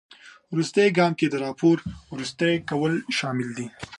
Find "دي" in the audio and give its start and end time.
3.57-3.65